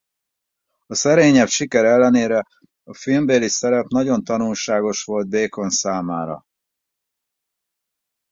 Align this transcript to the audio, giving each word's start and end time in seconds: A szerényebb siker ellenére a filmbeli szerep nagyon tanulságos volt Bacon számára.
A 0.85 0.95
szerényebb 0.95 1.47
siker 1.47 1.85
ellenére 1.85 2.45
a 2.83 2.93
filmbeli 2.95 3.47
szerep 3.47 3.85
nagyon 3.87 4.23
tanulságos 4.23 5.03
volt 5.03 5.29
Bacon 5.29 5.69
számára. 5.69 6.43